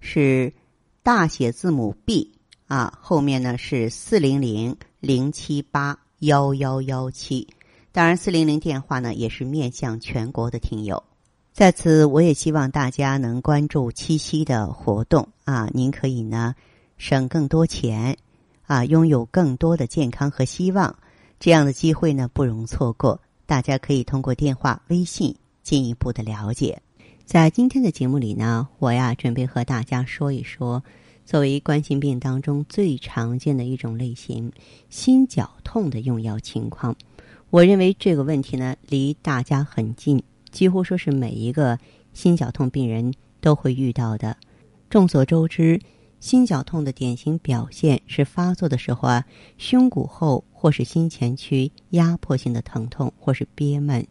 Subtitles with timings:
[0.00, 0.52] 是
[1.02, 2.32] 大写字母 B
[2.66, 7.48] 啊，后面呢是四零零零七八幺幺幺七。
[7.92, 11.02] 当然，四零零电话呢也是面向全国的听友。
[11.52, 15.68] 在此，我也希望大家能关注七夕的活动啊！
[15.72, 16.54] 您可以呢
[16.98, 18.16] 省更多钱
[18.66, 20.94] 啊，拥有更多的健康和希望。
[21.40, 26.80] 这样的机会呢不容错过，大家可以通过电话、微信进一步的了解。
[27.28, 30.82] 在今天的节目里呢，我呀准备和大家说一说，
[31.26, 34.50] 作为冠心病当中最常见的一种类型——
[34.88, 36.96] 心绞痛的用药情况。
[37.50, 40.22] 我认为这个问题呢离大家很近。
[40.50, 41.78] 几乎说是每一个
[42.14, 44.34] 心绞痛病人都会遇到的。
[44.88, 45.78] 众所周知，
[46.20, 49.22] 心绞痛的典型表现是发作的时候啊，
[49.58, 54.06] 胸骨后或是心前区压迫性的疼痛，或是憋闷，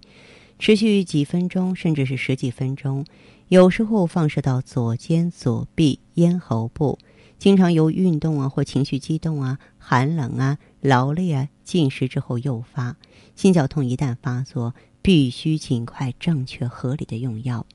[0.59, 3.05] 持续几分钟甚至是十几分钟，
[3.47, 6.99] 有时候放射到左肩、左臂、咽喉部，
[7.37, 12.95] 经常由运动啊或情绪激动啊、寒冷啊、劳累啊、进食之后诱发。
[13.35, 14.73] 心绞痛一旦发作。
[14.99, 17.65] 必须尽快、正确、合理的用药。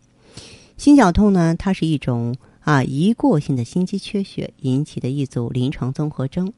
[0.76, 6.52] 心绞痛呢，它是一种啊一过性的心肌缺血引起的一组临床综合征。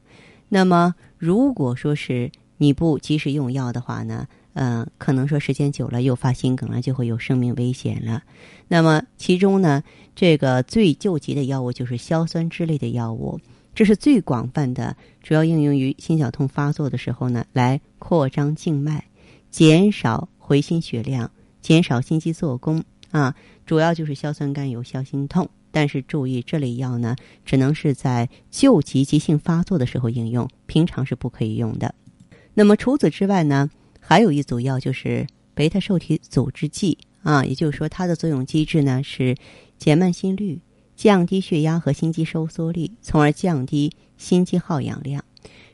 [0.49, 8.23] 那么，如果说是你不及时用药的话呢，嗯，可能说时间久了诱发心梗了，就会有生命危险了。
[8.67, 9.83] 那么，其中呢，
[10.15, 13.39] 这个最救急的药物就是硝酸酯类的药物，
[13.73, 19.05] 这是最广泛的，主要应用于心绞痛发作的时候呢，来扩张静脉，
[19.51, 20.27] 减少。
[20.47, 23.33] 回心血量，减少心肌做工啊，
[23.65, 25.49] 主要就是硝酸甘油消心痛。
[25.71, 31.95] 但是注意，这类药呢，只能是在救急急性发作的时候应用，平常是不可以用的。
[32.53, 33.71] 那么除此之外呢，
[34.07, 39.35] 还有一组药就是贝塔受体阻滞剂啊，也就是说它的作用机制呢是
[39.79, 40.59] 减慢心率、
[40.95, 45.25] 降低血压和心肌收缩力，从而降低心肌耗氧量，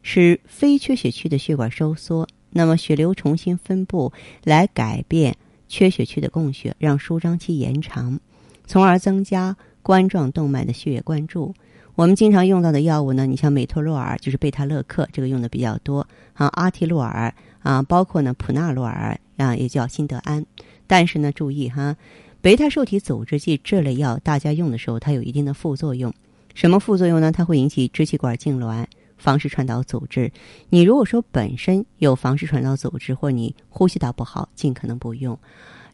[0.02, 2.25] 使非缺血区的血管收缩。
[2.52, 4.14] 那么血流重新分布，
[4.46, 5.36] 来改变
[5.68, 8.18] 缺血区的供血，让舒张期延长，
[8.66, 11.53] 从而增加冠状动脉的血液灌注。
[11.96, 16.48] 我们经常用到的药物呢，你像美托洛尔，就是贝塔勒克，这个用的比较多啊。
[16.53, 20.45] 阿替洛尔啊，包括呢普纳洛尔啊，也叫辛德安。
[20.88, 21.95] 但是呢，注意哈，
[22.41, 26.13] 贝塔受体阻滞剂这类药，大家用的时候它有一定的副作用。
[26.53, 27.31] 什么副作用呢？
[27.31, 28.85] 它会引起支气管痉挛。
[29.17, 30.31] 房室传导阻滞，
[30.69, 35.38] 你如果说本身有房室传导阻滞，或你呼吸道不好，尽可能不用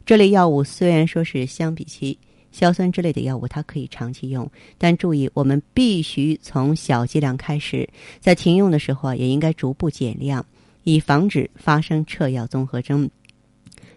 [0.06, 0.64] 这类药物。
[0.64, 2.18] 虽然说是相比起
[2.52, 7.86] 硝酸之类的药物，它可以长期用，但注意我们必须从小剂量开始，
[8.18, 10.42] 在停用的时候啊也应该逐步减量，
[10.90, 13.10] 以防止发生撤药综合征。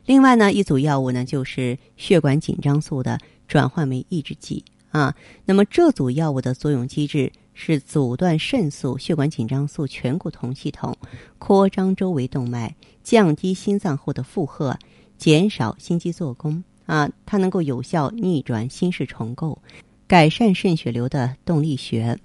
[0.06, 5.16] 另外呢，一组药物呢就是血管紧张素的转换酶抑制剂啊。
[5.46, 7.32] 那么这组药物的作用机制。
[7.54, 10.96] 是阻断肾素、血管紧张素醛固酮系统，
[11.38, 14.80] 扩张周围动脉，降低心脏后的负荷，
[15.18, 17.12] 减少心肌做工啊。
[17.26, 19.62] 它能够有效逆转心室重构，
[20.08, 22.18] 改善肾血流的动力学。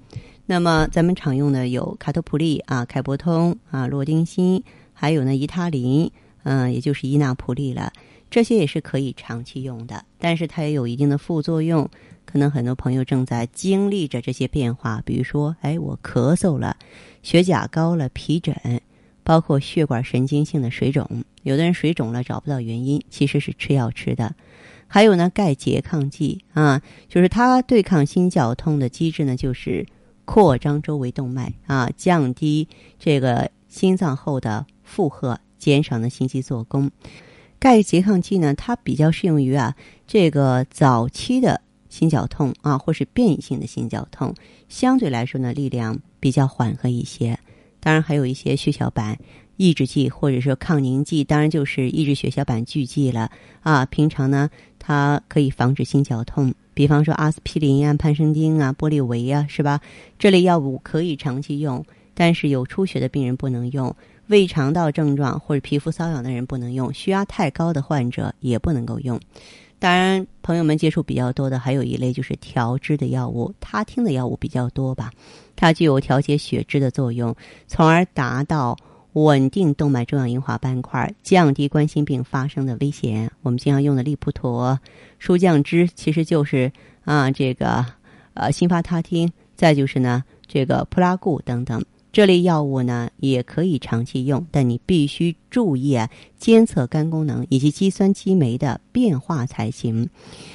[0.46, 4.62] 那么咱们常用的有卡托普利啊、凯博通啊、洛丁锌，
[4.92, 6.10] 还有呢伊他林，
[6.44, 7.92] 嗯，也就是伊那普利了。
[8.30, 11.88] 这些也是可以长期用的，但是它也有一定的副作用。
[12.24, 16.76] 可能很多朋友正在经历着这些变化，比如说，哎，我咳嗽了，
[17.22, 18.80] 血钾高了，皮疹，
[19.22, 21.24] 包括血管神经性的水肿。
[21.44, 24.34] 有的人水肿了找不到原因，其实是吃药吃的。
[24.88, 29.86] 还有呢，钙拮抗剂啊，就是它对抗心绞痛的机制呢，就是
[30.26, 32.68] 扩张周围动脉啊，降低
[32.98, 36.90] 这个心脏后的负荷，减少呢心肌做工。
[37.58, 39.74] 钙拮抗剂呢，它比较适用于啊
[40.06, 41.62] 这个早期的。
[41.88, 44.34] 心绞痛啊，或是变异性的心绞痛，
[44.68, 47.38] 相对来说呢，力量比较缓和一些。
[47.80, 49.16] 当然，还有一些血小板
[49.56, 53.30] 抑制剂，或者说抗凝剂，当然就是抑制血小板聚集了
[53.62, 53.86] 啊。
[53.86, 59.80] 平常呢，它可以防止心绞痛，比方说阿司匹林啊、潘生丁啊、玻利维啊，是吧？
[60.18, 61.82] 这类药物可以长期用，
[62.12, 63.96] 但是有出血的病人不能用，
[64.26, 69.18] 胃肠道症状或者皮肤瘙痒的人不能用，血压太高的患者也不能够用。
[69.78, 75.10] 当然，朋友们接触比较多的还有一类就是调脂的药物，他汀的药物比较多吧。
[75.54, 77.34] 它具有调节血脂的作用，
[77.66, 78.76] 从而达到
[79.24, 83.30] 稳定动脉粥样硬化斑块，降低冠心病发生的危险。
[83.40, 84.78] 我们经常用的利普妥、
[85.18, 86.70] 舒降脂，其实就是
[87.04, 87.86] 啊这个
[88.34, 91.82] 呃辛发他汀，再就是呢这个普拉固等等。
[92.16, 96.08] 这类药物呢，也可以长期用，但你必须注意啊，
[96.38, 100.08] 监测肝功能以及肌酸激酶的变化才行。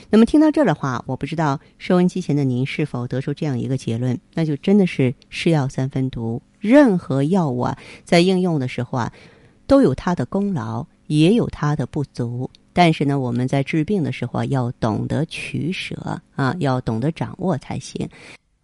[0.09, 6.41] 那么听到这儿的话，我不知道收音机前的您是否得出这样一个结论，那就真的是是药三分毒。
[6.59, 9.13] 任何药物啊，在应用的时候啊，
[9.67, 12.49] 都有它的功劳，也有它的不足。
[12.73, 18.09] 但是呢，我们在治病的时候啊，要懂得取舍啊，要懂得掌握才行。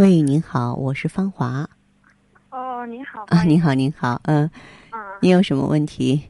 [0.00, 1.68] 喂，您好，我是芳华。
[2.48, 3.26] 哦，您好。
[3.28, 4.50] 啊，您好，您好，嗯。
[4.92, 4.98] 嗯。
[5.20, 6.22] 你有什么问题？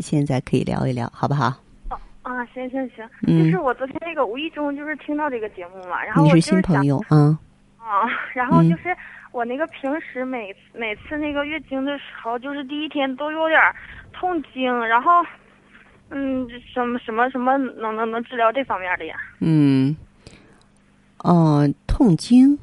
[0.00, 1.48] 现在可以聊一聊，好不好？
[1.90, 3.06] 哦啊，行行行。
[3.26, 3.44] 嗯。
[3.44, 7.38] 就是我昨天那个无意中就是听到这个节目嘛，然后我就是新朋友啊。
[7.76, 8.96] 啊，然后就是
[9.30, 13.60] 我那个平时每每次那个月经的时候，就是第一天都有点
[14.10, 15.22] 痛经，然后
[16.08, 19.16] 嗯，什么什么什么能能能治疗这方面的呀？
[19.40, 19.94] 嗯。
[21.18, 22.58] 哦，痛经。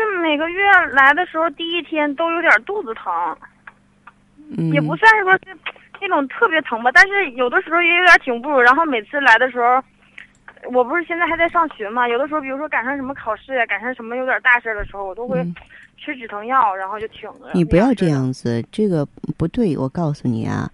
[0.00, 3.12] 就是每个月来的时候，第一天都有点肚子疼，
[4.56, 5.54] 嗯，也不算是说是
[6.00, 8.58] 那种特别疼吧，但是有的时候也有点挺不住。
[8.58, 9.84] 然后每次来的时候，
[10.72, 15.44] 我不是现在还在上学嘛，有的时候比如说赶上什么考试呀，赶上什么有点大事的时候，我都会
[15.98, 17.50] 吃止疼药，然后就挺着。
[17.52, 19.04] 你不要这样子，这个
[19.36, 19.76] 不对。
[19.76, 20.70] 我告诉你啊，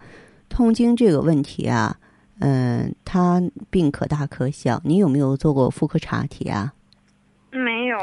[0.48, 1.96] 痛经这个问题啊，
[2.38, 4.80] 嗯，它病可大可小。
[4.84, 6.72] 你有没有做过妇科查体啊？
[7.50, 7.98] 没有。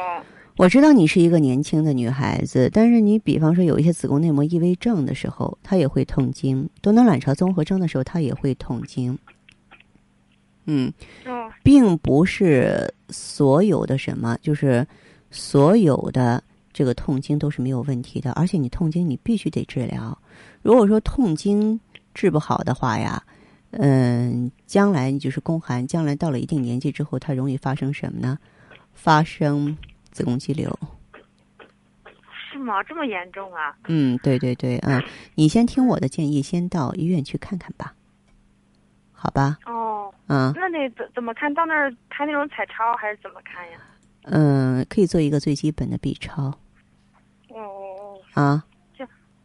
[0.55, 9.17] 我知道你是一个年轻的女孩子，但是你比方说有一些子宫内膜异位症的时候，她也会痛经；多囊卵巢综合征的时候，她也会痛经。
[10.65, 10.94] 嗯，
[11.63, 14.85] 并不是所有的什么，就是
[15.31, 16.41] 所有的
[16.71, 20.15] 这个痛经都是没有问题的，而且你痛经你必须得治疗。
[20.61, 21.79] 如果说痛经
[22.13, 23.21] 治不好的话呀，
[23.71, 28.38] 嗯，将来你就是宫寒，将来到了一定年纪之后，它容易发生什么呢？
[28.94, 29.75] 发生。
[30.13, 30.69] 子宫肌瘤
[32.51, 32.81] 是吗？
[32.83, 33.75] 这么严重啊？
[33.88, 35.04] 嗯，对对对，嗯，
[35.36, 37.94] 你先听我的建议，先到医院去看看吧，
[39.12, 39.57] 好吧？
[39.65, 43.80] 哦，嗯，那得怎怎么看到那儿拍那种彩超还是怎么看呀？
[44.25, 46.44] 嗯，可以做一个最基本的 B 超。
[47.50, 48.42] 哦哦哦。
[48.42, 48.63] 啊。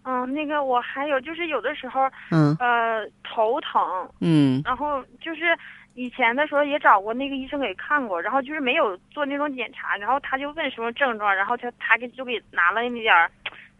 [0.08, 5.56] 就嗯，那个我还有就是有的时候，嗯，呃，头疼，嗯，然后就是。
[5.94, 13.28] 以前的时候也找过那个医生给看过，然后就是没有做那种检查，然后他就问什么症状，然后他他给就给拿了那点儿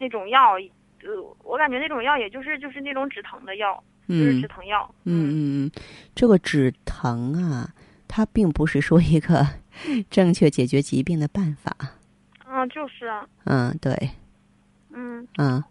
[0.01, 0.55] 那种药，
[1.05, 4.93] 呃，我感觉那种药也就是就是那种止疼的药，就是止疼药。
[5.05, 5.31] 嗯嗯
[5.67, 5.71] 嗯，
[6.13, 7.71] 这个止疼啊，
[8.09, 9.47] 它并不是说一个
[10.11, 11.71] 正确解决疾病的办法。
[12.51, 13.13] 嗯，就是。
[13.45, 13.95] 嗯，对。
[14.93, 15.25] 嗯。
[15.39, 15.63] 嗯。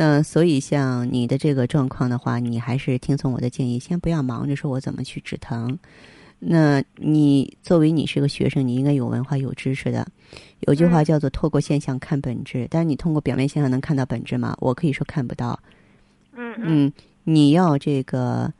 [0.00, 5.76] 那所以像你的这个状况的话，你还是听从我的建议，先不要忙着说我怎么去止疼。
[6.38, 10.06] 那你作为你是个学生，你应该有文化有知识的。
[10.60, 14.56] 有句话叫做“透过现象看本质”，但是你通过表面现象能看到本质吗？
[14.60, 15.58] 我可以说看不到。
[16.36, 16.92] 嗯嗯，
[17.24, 18.52] 你要这个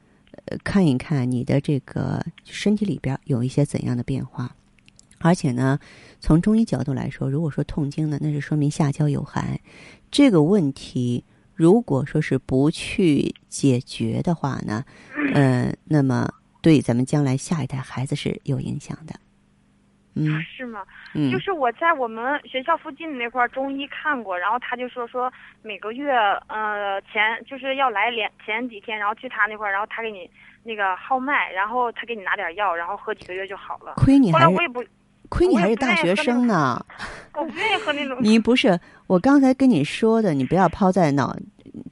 [0.47, 4.52] 呃看一看你的这个身体里边有一些怎样的变化，
[5.18, 5.78] 而且呢，
[6.18, 9.57] 从中医角度来说，如果说痛经呢，那是说明下焦有寒。
[10.11, 11.25] 这个问题，
[11.55, 14.85] 如果说是不去解决的话呢，
[15.35, 16.29] 嗯，那么
[16.62, 19.15] 对咱们将来下一代孩子是有影响的。
[20.15, 20.83] 嗯，是吗？
[21.15, 26.12] 嗯，就是我在我们学校附近那块中医看过，然后他就说说每个月
[26.49, 30.29] 呃前就是要来连前几天，然后去他那块儿，然后他给你
[30.65, 33.93] 那个号脉，然后他给你拿点药，然后喝几个月就好了。
[33.97, 34.85] 亏你还是我也不。
[35.31, 36.83] 亏你还是大学生呢，
[37.35, 38.17] 我不愿意喝那种。
[38.19, 41.35] 你不是我刚才跟你说的，你不要抛在脑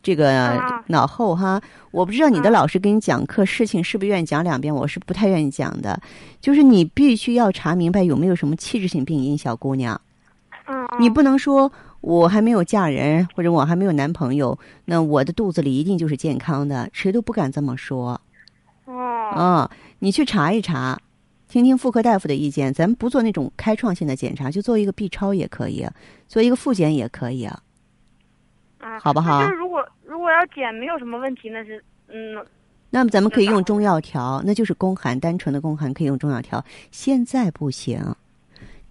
[0.02, 1.60] 这个脑后哈。
[1.90, 5.98] 我不知道你的老师给你讲课事情是不是愿意讲两遍，我是不太愿意讲的。
[6.42, 9.98] 就是你必须要查明白有没有什么器质性病因，小姑娘。
[10.68, 10.86] 嗯。
[11.00, 18.20] 你不能说我还没有嫁人，或者我还没有男朋友，那我的肚子里一定就是健康的，谁都不敢这么说。
[18.84, 18.94] 哦。
[19.34, 19.70] 啊，
[20.00, 20.98] 你去查一查，
[21.56, 22.70] 听听妇科大夫的意见。
[22.70, 25.86] 咱们不做那种开创性的检查，就做一个 B 超也可以，
[26.28, 27.58] 做一个复检也可以啊。
[28.78, 32.44] 啊，好不好就是如果如果要检没有什么问题，那是嗯，
[32.90, 36.62] 那么咱们可以用中药调，那就是宫寒，单纯的宫寒可以用中药调。
[36.90, 37.98] 现在不行，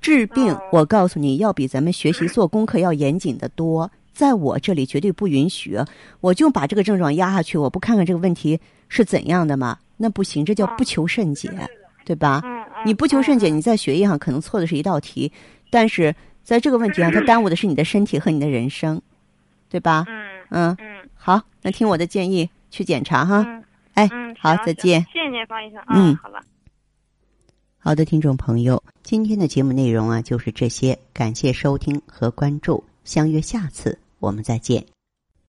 [0.01, 3.91] 治病、哦我告诉你要比咱们学习 做功课要严谨的多。
[4.11, 5.77] 在我这里绝对不允许，
[6.19, 9.77] 我就把这个症状压下去，我不看看这个问题是怎样的吗？
[9.97, 11.51] 那不行，这叫不求甚解，
[12.03, 12.41] 对吧？
[12.85, 15.31] 你不求甚解，嗯你在学业上可能错的是一道题，
[15.69, 19.01] 但是在这个问题上，它耽误的是你的身体和你的人生，
[19.69, 20.05] 对吧？
[20.07, 23.43] 嗯嗯，嗯好，那听我的建议去检查哈。
[23.47, 23.63] 嗯
[23.95, 25.81] 哎，嗯，好再见谢谢您，方医生。
[25.87, 26.41] 嗯好了。
[27.77, 34.94] 好的，听众朋友，今天的节目内容啊就是这些，感谢收听和关注，相约下次我们再见。